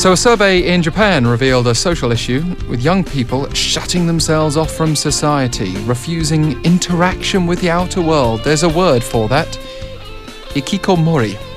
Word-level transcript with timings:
So, 0.00 0.12
a 0.12 0.16
survey 0.16 0.72
in 0.72 0.80
Japan 0.80 1.26
revealed 1.26 1.66
a 1.66 1.74
social 1.74 2.10
issue 2.10 2.42
with 2.70 2.80
young 2.80 3.04
people 3.04 3.52
shutting 3.52 4.06
themselves 4.06 4.56
off 4.56 4.70
from 4.70 4.96
society, 4.96 5.76
refusing 5.84 6.58
interaction 6.64 7.46
with 7.46 7.60
the 7.60 7.68
outer 7.68 8.00
world. 8.00 8.42
There's 8.42 8.62
a 8.62 8.68
word 8.70 9.04
for 9.04 9.28
that 9.28 9.46
hikikomori. 10.54 11.49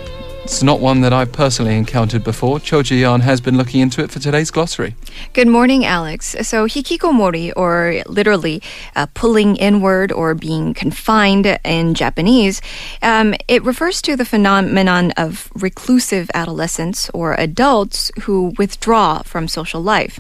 It's 0.44 0.62
not 0.62 0.82
one 0.82 1.00
that 1.02 1.14
I've 1.14 1.32
personally 1.32 1.78
encountered 1.78 2.21
before. 2.21 2.59
Cho 2.59 2.84
Jooyeon 2.84 3.21
has 3.21 3.39
been 3.39 3.55
looking 3.55 3.80
into 3.80 4.04
it 4.04 4.12
for 4.12 4.20
today's 4.20 4.52
glossary. 4.52 4.94
Good 5.32 5.48
morning, 5.48 5.86
Alex. 5.86 6.36
So, 6.41 6.68
hikikomori, 6.68 7.54
or 7.55 8.04
literally 8.08 8.62
uh, 8.94 9.08
pulling 9.14 9.55
inward 9.55 10.12
or 10.12 10.36
being 10.36 10.73
confined 10.73 11.45
in 11.64 11.94
Japanese, 11.94 12.62
um, 13.02 13.34
it 13.48 13.64
refers 13.64 14.02
to 14.02 14.17
the 14.17 14.26
phenomenon 14.26 15.12
of 15.12 15.50
reclusive 15.55 16.30
adolescents 16.34 17.09
or 17.12 17.36
adults 17.36 18.12
who 18.23 18.53
withdraw 18.58 19.22
from 19.22 19.48
social 19.48 19.81
life. 19.81 20.20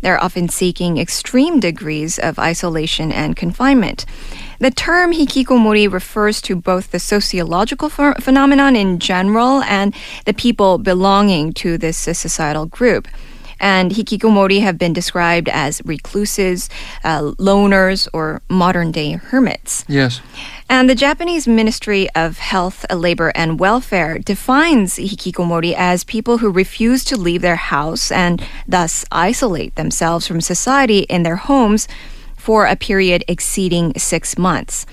They're 0.00 0.22
often 0.22 0.48
seeking 0.48 0.98
extreme 0.98 1.60
degrees 1.60 2.18
of 2.18 2.38
isolation 2.38 3.12
and 3.12 3.36
confinement. 3.36 4.04
The 4.58 4.70
term 4.70 5.12
hikikomori 5.12 5.90
refers 5.92 6.40
to 6.42 6.56
both 6.56 6.90
the 6.90 6.98
sociological 6.98 7.90
ph- 7.90 8.16
phenomenon 8.20 8.74
in 8.76 8.98
general 8.98 9.62
and 9.62 9.94
the 10.24 10.34
people 10.34 10.78
belonging 10.78 11.52
to 11.54 11.76
this 11.76 11.96
societal 11.96 12.66
group. 12.66 13.08
And 13.58 13.90
hikikomori 13.92 14.60
have 14.60 14.78
been 14.78 14.92
described 14.92 15.48
as 15.48 15.80
recluses, 15.84 16.68
uh, 17.04 17.32
loners, 17.38 18.06
or 18.12 18.42
modern 18.48 18.92
day 18.92 19.12
hermits. 19.12 19.84
Yes. 19.88 20.20
And 20.68 20.90
the 20.90 20.94
Japanese 20.94 21.46
Ministry 21.48 22.08
of 22.14 22.38
Health, 22.38 22.84
Labor, 22.92 23.32
and 23.34 23.58
Welfare 23.60 24.18
defines 24.18 24.96
hikikomori 24.96 25.74
as 25.76 26.04
people 26.04 26.38
who 26.38 26.50
refuse 26.50 27.04
to 27.04 27.16
leave 27.16 27.40
their 27.40 27.56
house 27.56 28.10
and 28.10 28.44
thus 28.66 29.04
isolate 29.12 29.74
themselves 29.76 30.26
from 30.26 30.40
society 30.40 31.00
in 31.00 31.22
their 31.22 31.36
homes 31.36 31.88
for 32.36 32.66
a 32.66 32.76
period 32.76 33.24
exceeding 33.28 33.92
six 33.96 34.36
months. 34.36 34.86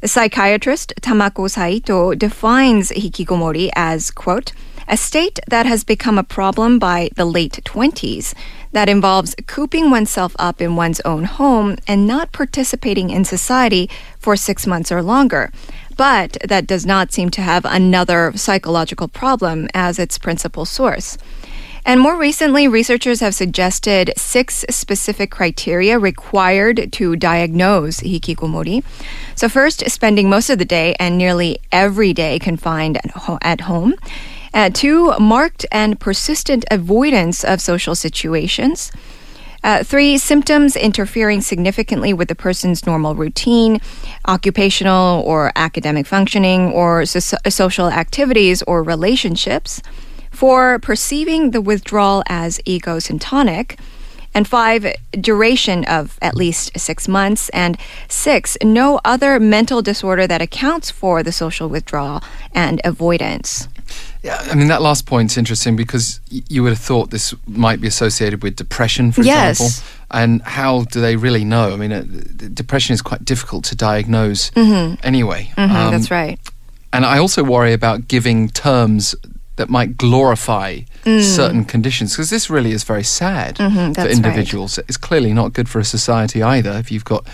The 0.00 0.08
psychiatrist 0.08 0.92
Tamaki 1.00 1.50
Saito 1.50 2.14
defines 2.14 2.90
hikikomori 2.90 3.70
as, 3.74 4.10
quote, 4.10 4.52
a 4.88 4.96
state 4.96 5.38
that 5.48 5.66
has 5.66 5.84
become 5.84 6.18
a 6.18 6.24
problem 6.24 6.78
by 6.78 7.10
the 7.16 7.24
late 7.24 7.60
20s 7.64 8.34
that 8.72 8.88
involves 8.88 9.34
cooping 9.46 9.90
oneself 9.90 10.34
up 10.38 10.60
in 10.60 10.76
one's 10.76 11.00
own 11.00 11.24
home 11.24 11.76
and 11.86 12.06
not 12.06 12.32
participating 12.32 13.10
in 13.10 13.24
society 13.24 13.88
for 14.18 14.34
six 14.34 14.66
months 14.66 14.90
or 14.90 15.02
longer. 15.02 15.52
But 15.96 16.38
that 16.44 16.66
does 16.66 16.86
not 16.86 17.12
seem 17.12 17.30
to 17.30 17.42
have 17.42 17.64
another 17.64 18.32
psychological 18.36 19.08
problem 19.08 19.68
as 19.74 19.98
its 19.98 20.16
principal 20.18 20.64
source. 20.64 21.18
And 21.84 22.00
more 22.00 22.16
recently, 22.18 22.68
researchers 22.68 23.20
have 23.20 23.34
suggested 23.34 24.12
six 24.16 24.64
specific 24.68 25.30
criteria 25.30 25.98
required 25.98 26.92
to 26.92 27.16
diagnose 27.16 28.00
hikikomori. 28.00 28.84
So, 29.34 29.48
first, 29.48 29.88
spending 29.88 30.28
most 30.28 30.50
of 30.50 30.58
the 30.58 30.66
day 30.66 30.94
and 30.98 31.16
nearly 31.16 31.60
every 31.72 32.12
day 32.12 32.38
confined 32.38 33.00
at 33.42 33.60
home. 33.62 33.94
Uh, 34.54 34.70
two, 34.70 35.12
marked 35.18 35.66
and 35.70 36.00
persistent 36.00 36.64
avoidance 36.70 37.44
of 37.44 37.60
social 37.60 37.94
situations. 37.94 38.90
Uh, 39.64 39.82
three, 39.82 40.16
symptoms 40.16 40.76
interfering 40.76 41.40
significantly 41.40 42.12
with 42.12 42.28
the 42.28 42.34
person's 42.34 42.86
normal 42.86 43.14
routine, 43.14 43.80
occupational 44.26 45.22
or 45.26 45.52
academic 45.56 46.06
functioning, 46.06 46.70
or 46.72 47.04
so- 47.04 47.36
social 47.48 47.88
activities 47.88 48.62
or 48.62 48.82
relationships. 48.82 49.82
Four, 50.30 50.78
perceiving 50.78 51.50
the 51.50 51.60
withdrawal 51.60 52.22
as 52.28 52.58
egosyntonic. 52.60 53.78
And 54.34 54.46
five, 54.46 54.94
duration 55.10 55.84
of 55.86 56.16
at 56.22 56.36
least 56.36 56.78
six 56.78 57.08
months. 57.08 57.48
And 57.48 57.76
six, 58.08 58.56
no 58.62 59.00
other 59.04 59.40
mental 59.40 59.82
disorder 59.82 60.28
that 60.28 60.40
accounts 60.40 60.90
for 60.90 61.24
the 61.24 61.32
social 61.32 61.68
withdrawal 61.68 62.22
and 62.54 62.80
avoidance. 62.84 63.66
Yeah, 64.22 64.40
I 64.50 64.54
mean, 64.54 64.68
that 64.68 64.82
last 64.82 65.06
point's 65.06 65.36
interesting 65.38 65.76
because 65.76 66.20
y- 66.32 66.42
you 66.48 66.62
would 66.62 66.70
have 66.70 66.78
thought 66.80 67.10
this 67.10 67.34
might 67.46 67.80
be 67.80 67.86
associated 67.86 68.42
with 68.42 68.56
depression, 68.56 69.12
for 69.12 69.22
Yes. 69.22 69.60
example. 69.60 69.84
And 70.10 70.42
how 70.42 70.84
do 70.84 71.00
they 71.00 71.16
really 71.16 71.44
know? 71.44 71.72
I 71.72 71.76
mean, 71.76 71.92
uh, 71.92 72.02
depression 72.54 72.94
is 72.94 73.02
quite 73.02 73.24
difficult 73.24 73.64
to 73.66 73.76
diagnose 73.76 74.50
anyway. 74.56 75.50
Mhm, 75.56 75.70
Um, 75.70 75.92
that's 75.92 76.10
right. 76.10 76.38
And 76.92 77.04
I 77.04 77.18
also 77.18 77.42
worry 77.44 77.72
about 77.72 78.08
giving 78.08 78.48
terms 78.48 79.14
that 79.56 79.68
might 79.68 79.96
glorify 79.98 80.80
certain 81.04 81.64
conditions 81.64 82.12
because 82.12 82.30
this 82.30 82.48
really 82.50 82.72
is 82.72 82.84
very 82.84 83.02
sad 83.04 83.56
Mhm, 83.56 83.72
for 83.72 83.78
Mm. 83.80 83.94
that's 83.94 84.06
right. 84.06 84.16
individuals. 84.16 84.78
It's 84.88 84.96
clearly 84.96 85.32
not 85.32 85.52
good 85.52 85.68
for 85.68 85.78
a 85.80 85.84
society 85.84 86.42
either 86.42 86.72
if 86.78 86.90
you've 86.92 87.04
got 87.04 87.24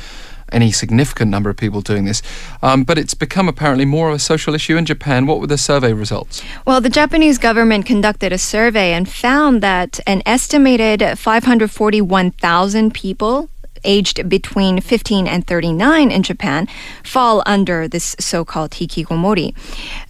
any 0.53 0.73
significant 0.73 1.31
number 1.31 1.51
of 1.51 1.57
people 1.57 1.81
doing 1.81 2.05
this. 2.05 2.23
Um, 2.63 2.85
but 2.85 2.99
it's 2.99 3.15
become 3.15 3.49
apparently 3.49 3.85
more 3.85 4.09
of 4.09 4.15
a 4.15 4.19
social 4.19 4.55
issue 4.55 4.77
in 4.77 4.85
Japan. 4.85 5.27
What 5.27 5.41
were 5.41 5.47
the 5.47 5.59
survey 5.59 5.93
results? 5.93 6.43
Well, 6.67 6.81
the 6.81 6.91
Japanese 6.91 7.39
government 7.39 7.87
conducted 7.87 8.33
a 8.33 8.39
survey 8.39 8.93
and 8.93 9.09
found 9.09 9.63
that 9.63 10.01
an 10.07 10.23
estimated 10.27 11.19
541,000 11.19 12.95
people 12.95 13.49
aged 13.85 14.29
between 14.29 14.81
15 14.81 15.27
and 15.27 15.47
39 15.47 16.11
in 16.11 16.23
Japan 16.23 16.67
fall 17.03 17.43
under 17.47 17.89
this 17.89 18.17
so-called 18.19 18.73
hikikomori. 18.73 19.55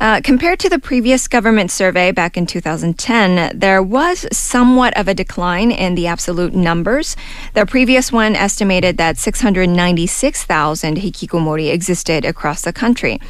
Uh, 0.01 0.21
compared 0.23 0.59
to 0.61 0.69
the 0.69 0.79
previous 0.79 1.29
government 1.29 1.71
survey 1.71 2.13
back 2.13 2.37
in 2.37 2.47
2010, 2.47 3.59
there 3.59 3.83
was 3.83 4.27
somewhat 4.33 4.97
of 4.97 5.09
a 5.09 5.15
decline 5.15 5.71
in 5.71 5.95
the 5.95 6.07
absolute 6.07 6.55
numbers. 6.55 7.17
The 7.55 7.67
previous 7.67 8.13
one 8.13 8.35
estimated 8.37 8.97
that 8.99 9.19
696,000 9.19 10.97
hikikomori 10.99 11.73
existed 11.73 12.25
across 12.25 12.63
the 12.63 12.73
country. 12.73 13.21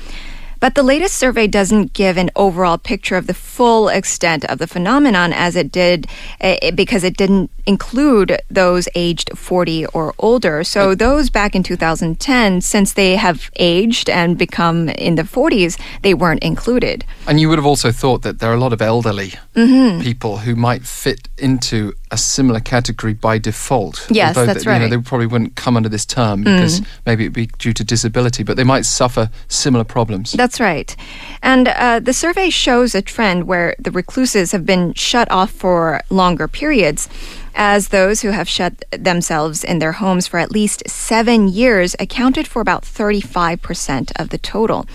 But 0.65 0.77
the 0.77 0.83
latest 0.83 1.17
survey 1.17 1.47
doesn't 1.47 1.93
give 1.93 2.17
an 2.17 2.31
overall 2.35 2.79
picture 2.79 3.19
of 3.19 3.27
the 3.27 3.35
full 3.35 3.91
extent 3.91 4.47
of 4.47 4.57
the 4.57 4.67
phenomenon 4.67 5.31
as 5.35 5.57
it 5.57 5.71
did 5.71 6.07
eh, 6.41 6.71
because 6.71 7.05
it 7.05 7.19
didn't 7.19 7.51
include 7.67 8.41
those 8.51 8.89
aged 8.95 9.37
40 9.37 9.85
or 9.89 10.15
older. 10.19 10.65
So 10.65 10.95
those 10.95 11.29
back 11.29 11.55
in 11.55 11.63
2010, 11.63 12.63
since 12.63 12.95
they 12.95 13.17
have 13.17 13.51
aged 13.57 14.09
and 14.09 14.39
become 14.39 14.89
in 14.89 15.17
the 15.17 15.23
40s, 15.23 15.79
they 16.01 16.15
weren't 16.15 16.43
included. 16.43 17.05
And 17.27 17.39
you 17.39 17.51
would 17.51 17.59
have 17.59 17.67
also 17.67 17.93
thought 17.93 18.23
that 18.23 18.39
there 18.39 18.51
are 18.51 18.55
a 18.55 18.61
lot 18.61 18.73
of 18.73 18.81
elderly 18.81 19.35
Mm-hmm. 19.55 20.01
people 20.01 20.39
who 20.39 20.57
might 20.57 20.83
fit 20.83 21.29
into 21.39 21.93
a 22.11 22.17
similar 22.17 22.59
category 22.59 23.15
by 23.15 23.39
default. 23.39 24.05
Yes, 24.11 24.37
Although 24.37 24.47
that's 24.47 24.65
that, 24.65 24.71
you 24.73 24.79
know, 24.79 24.85
right. 24.87 24.93
Mm. 24.93 25.03
they 25.03 25.09
probably 25.09 25.27
wouldn't 25.29 25.55
come 25.55 25.77
under 25.77 25.89
this 25.89 26.05
term 26.05 26.43
because 26.43 26.83
maybe 27.07 27.25
it'd 27.25 27.35
be 27.35 27.47
due 27.59 27.73
to 27.73 27.85
disability, 27.85 28.43
but 28.43 28.57
they 28.57 28.65
might 28.65 28.85
suffer 28.85 29.31
similar 29.47 29.85
problems. 29.85 30.33
That's 30.33 30.54
right. 30.61 30.95
And 31.43 31.69
uh, 31.69 32.01
the 32.01 32.13
survey 32.13 32.51
shows 32.51 32.95
a 32.95 33.03
trend 33.03 33.45
where 33.45 33.75
the 33.79 33.91
recluses 33.91 34.53
have 34.53 34.65
been 34.65 34.95
shut 34.95 35.31
off 35.31 35.51
for 35.51 36.01
longer 36.11 36.49
periods, 36.49 37.09
as 37.55 37.89
those 37.89 38.23
who 38.23 38.31
have 38.31 38.49
shut 38.49 38.85
themselves 38.91 39.63
in 39.63 39.79
their 39.79 39.93
homes 39.93 40.27
for 40.27 40.39
at 40.39 40.51
least 40.51 40.89
seven 40.89 41.49
years 41.49 41.95
accounted 41.99 42.47
for 42.49 42.61
about 42.61 42.83
35% 42.83 44.13
of 44.17 44.31
the 44.31 44.39
total. 44.39 44.87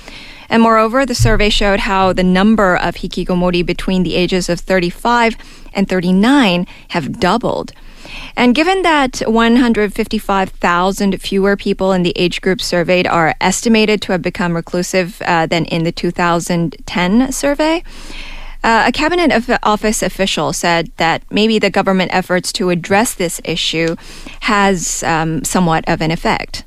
And 0.50 0.64
moreover, 0.64 1.06
the 1.06 1.16
survey 1.16 1.50
showed 1.50 1.82
how 1.82 2.12
the 2.12 2.24
number 2.24 2.76
of 2.76 2.96
hikikomori 2.96 3.66
between 3.66 4.04
the 4.04 4.16
ages 4.16 4.50
of 4.50 4.60
35 4.60 5.36
and 5.74 5.88
39 5.88 6.66
have 6.90 7.20
doubled. 7.20 7.72
And 8.36 8.56
given 8.56 8.82
that 8.84 9.20
155,000 9.20 11.22
fewer 11.22 11.58
people 11.58 11.92
in 11.92 12.04
the 12.04 12.14
age 12.16 12.42
group 12.42 12.62
surveyed 12.62 13.08
are 13.08 13.36
estimated 13.42 14.02
to 14.04 14.14
have 14.14 14.22
become 14.22 14.56
reclusive 14.56 15.22
uh, 15.26 15.46
than 15.46 15.66
in 15.66 15.84
the 15.84 15.92
2010 15.92 17.32
survey, 17.32 17.84
uh, 18.64 18.86
a 18.88 18.92
cabinet 18.92 19.32
of- 19.32 19.50
office 19.64 20.02
official 20.02 20.54
said 20.54 20.92
that 20.98 21.24
maybe 21.32 21.60
the 21.60 21.70
government 21.70 22.14
efforts 22.14 22.52
to 22.54 22.70
address 22.70 23.14
this 23.14 23.42
issue 23.44 23.96
has 24.42 25.04
um, 25.04 25.44
somewhat 25.44 25.84
of 25.88 26.02
an 26.02 26.12
effect. 26.12 26.64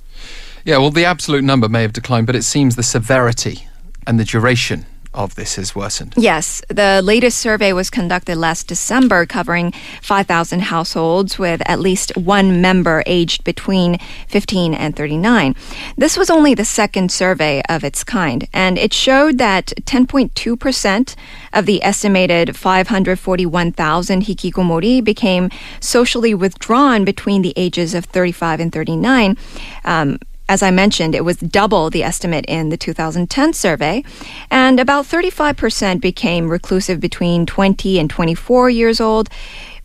Yeah, 0.64 0.78
well, 0.78 0.90
the 0.90 1.04
absolute 1.04 1.44
number 1.44 1.68
may 1.68 1.82
have 1.82 1.92
declined, 1.92 2.26
but 2.26 2.36
it 2.36 2.44
seems 2.44 2.76
the 2.76 2.82
severity 2.82 3.66
and 4.06 4.18
the 4.18 4.24
duration 4.24 4.86
of 5.14 5.34
this 5.34 5.56
has 5.56 5.74
worsened. 5.74 6.14
Yes, 6.16 6.62
the 6.68 7.00
latest 7.02 7.38
survey 7.38 7.72
was 7.72 7.90
conducted 7.90 8.36
last 8.36 8.66
December, 8.66 9.26
covering 9.26 9.72
5,000 10.02 10.60
households 10.60 11.38
with 11.38 11.62
at 11.66 11.80
least 11.80 12.16
one 12.16 12.60
member 12.60 13.02
aged 13.06 13.44
between 13.44 13.98
15 14.28 14.74
and 14.74 14.96
39. 14.96 15.54
This 15.96 16.16
was 16.16 16.30
only 16.30 16.54
the 16.54 16.64
second 16.64 17.12
survey 17.12 17.62
of 17.68 17.84
its 17.84 18.04
kind, 18.04 18.48
and 18.52 18.78
it 18.78 18.92
showed 18.92 19.38
that 19.38 19.66
10.2% 19.82 21.14
of 21.52 21.66
the 21.66 21.82
estimated 21.82 22.56
541,000 22.56 24.22
hikikomori 24.22 25.04
became 25.04 25.50
socially 25.80 26.34
withdrawn 26.34 27.04
between 27.04 27.42
the 27.42 27.52
ages 27.56 27.94
of 27.94 28.06
35 28.06 28.60
and 28.60 28.72
39. 28.72 29.36
Um, 29.84 30.18
as 30.52 30.62
I 30.62 30.70
mentioned, 30.70 31.14
it 31.14 31.24
was 31.24 31.38
double 31.38 31.88
the 31.88 32.02
estimate 32.02 32.44
in 32.46 32.68
the 32.68 32.76
2010 32.76 33.54
survey, 33.54 34.04
and 34.50 34.78
about 34.78 35.06
35% 35.06 35.98
became 35.98 36.50
reclusive 36.50 37.00
between 37.00 37.46
20 37.46 37.98
and 37.98 38.10
24 38.10 38.68
years 38.68 39.00
old, 39.00 39.30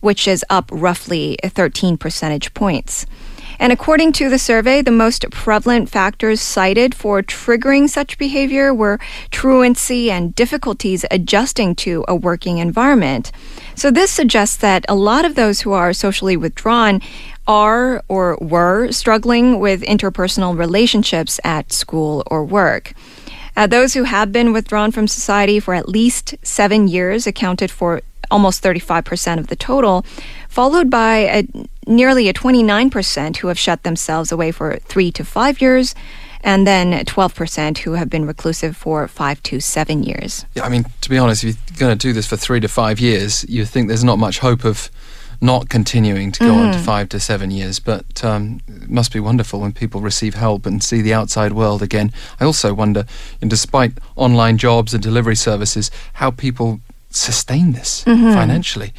which 0.00 0.28
is 0.28 0.44
up 0.50 0.68
roughly 0.70 1.38
13 1.42 1.96
percentage 1.96 2.52
points. 2.52 3.06
And 3.58 3.72
according 3.72 4.12
to 4.12 4.30
the 4.30 4.38
survey, 4.38 4.82
the 4.82 4.90
most 4.90 5.28
prevalent 5.30 5.88
factors 5.88 6.40
cited 6.40 6.94
for 6.94 7.22
triggering 7.22 7.88
such 7.88 8.16
behavior 8.18 8.72
were 8.72 9.00
truancy 9.30 10.10
and 10.10 10.34
difficulties 10.34 11.04
adjusting 11.10 11.74
to 11.76 12.04
a 12.06 12.14
working 12.14 12.58
environment. 12.58 13.32
So 13.74 13.90
this 13.90 14.10
suggests 14.10 14.56
that 14.58 14.84
a 14.88 14.94
lot 14.94 15.24
of 15.24 15.34
those 15.34 15.60
who 15.60 15.72
are 15.72 15.92
socially 15.92 16.36
withdrawn 16.36 17.00
are 17.46 18.02
or 18.08 18.36
were 18.40 18.92
struggling 18.92 19.58
with 19.58 19.82
interpersonal 19.82 20.56
relationships 20.56 21.40
at 21.44 21.72
school 21.72 22.22
or 22.26 22.44
work. 22.44 22.92
Uh, 23.56 23.66
those 23.66 23.94
who 23.94 24.04
have 24.04 24.30
been 24.30 24.52
withdrawn 24.52 24.92
from 24.92 25.08
society 25.08 25.58
for 25.58 25.74
at 25.74 25.88
least 25.88 26.36
seven 26.42 26.86
years 26.86 27.26
accounted 27.26 27.72
for 27.72 28.02
almost 28.30 28.62
35% 28.62 29.38
of 29.38 29.48
the 29.48 29.56
total, 29.56 30.04
followed 30.48 30.90
by 30.90 31.16
a, 31.16 31.44
nearly 31.86 32.28
a 32.28 32.32
29% 32.32 33.36
who 33.38 33.48
have 33.48 33.58
shut 33.58 33.82
themselves 33.82 34.32
away 34.32 34.50
for 34.50 34.76
three 34.76 35.10
to 35.12 35.24
five 35.24 35.60
years, 35.60 35.94
and 36.42 36.66
then 36.66 37.04
12% 37.04 37.78
who 37.78 37.92
have 37.92 38.08
been 38.08 38.24
reclusive 38.24 38.76
for 38.76 39.08
five 39.08 39.42
to 39.44 39.60
seven 39.60 40.02
years. 40.02 40.46
Yeah, 40.54 40.64
I 40.64 40.68
mean, 40.68 40.84
to 41.00 41.10
be 41.10 41.18
honest, 41.18 41.44
if 41.44 41.56
you're 41.70 41.78
going 41.78 41.98
to 41.98 42.06
do 42.08 42.12
this 42.12 42.26
for 42.26 42.36
three 42.36 42.60
to 42.60 42.68
five 42.68 43.00
years, 43.00 43.44
you 43.48 43.64
think 43.64 43.88
there's 43.88 44.04
not 44.04 44.18
much 44.18 44.38
hope 44.38 44.64
of 44.64 44.90
not 45.40 45.68
continuing 45.68 46.32
to 46.32 46.40
go 46.40 46.46
mm-hmm. 46.46 46.58
on 46.58 46.72
to 46.72 46.78
mm-hmm. 46.78 46.86
five 46.86 47.08
to 47.10 47.20
seven 47.20 47.50
years. 47.50 47.78
But 47.78 48.24
um, 48.24 48.60
it 48.66 48.90
must 48.90 49.12
be 49.12 49.20
wonderful 49.20 49.60
when 49.60 49.72
people 49.72 50.00
receive 50.00 50.34
help 50.34 50.66
and 50.66 50.82
see 50.82 51.00
the 51.00 51.14
outside 51.14 51.52
world 51.52 51.82
again. 51.82 52.12
I 52.40 52.44
also 52.44 52.74
wonder, 52.74 53.06
and 53.40 53.48
despite 53.48 53.92
online 54.16 54.58
jobs 54.58 54.94
and 54.94 55.02
delivery 55.02 55.36
services, 55.36 55.90
how 56.14 56.30
people 56.30 56.80
sustain 57.10 57.72
this 57.72 58.04
mm-hmm. 58.04 58.32
financially. 58.32 58.92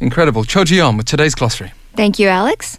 Incredible. 0.00 0.44
Cho 0.44 0.64
Ji 0.64 0.80
with 0.96 1.06
today's 1.06 1.34
glossary. 1.34 1.72
Thank 1.94 2.18
you, 2.18 2.28
Alex. 2.28 2.78